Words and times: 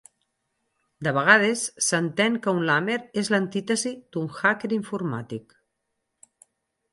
De 1.07 1.11
vegades, 1.17 1.65
s'entén 1.87 2.39
que 2.45 2.53
un 2.61 2.65
lamer 2.69 2.95
és 3.23 3.29
l'antítesi 3.35 3.93
d'un 4.17 4.33
hacker 4.39 4.71
informàtic. 4.79 5.55